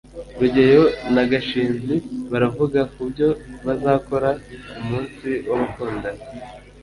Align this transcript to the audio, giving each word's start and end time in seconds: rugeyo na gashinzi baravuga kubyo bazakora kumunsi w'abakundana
rugeyo 0.39 0.83
na 1.13 1.23
gashinzi 1.31 1.95
baravuga 2.31 2.79
kubyo 2.93 3.29
bazakora 3.65 4.29
kumunsi 4.73 5.29
w'abakundana 5.47 6.21